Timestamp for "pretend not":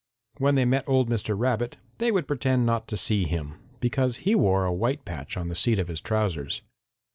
2.27-2.87